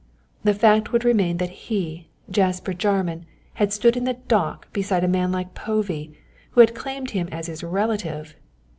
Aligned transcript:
The 0.43 0.55
fact 0.55 0.91
would 0.91 1.05
remain 1.05 1.37
that 1.37 1.51
he, 1.69 2.07
Jasper 2.31 2.73
Jarman, 2.73 3.27
had 3.61 3.71
stood 3.71 3.95
in 3.95 4.03
the 4.03 4.15
dock 4.15 4.73
beside 4.73 5.03
a 5.03 5.07
man 5.07 5.31
like 5.31 5.53
Povey, 5.53 6.17
who 6.53 6.61
had 6.61 6.73
claimed 6.73 7.11
him 7.11 7.29
as 7.31 7.47
a 7.61 7.67
relative! 7.67 8.35